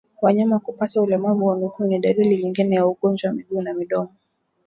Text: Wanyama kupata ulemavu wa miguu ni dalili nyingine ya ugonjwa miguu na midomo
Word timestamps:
Wanyama 0.21 0.59
kupata 0.59 1.01
ulemavu 1.01 1.45
wa 1.45 1.55
miguu 1.57 1.83
ni 1.85 1.99
dalili 1.99 2.37
nyingine 2.37 2.75
ya 2.75 2.87
ugonjwa 2.87 3.33
miguu 3.33 3.61
na 3.61 3.73
midomo 3.73 4.11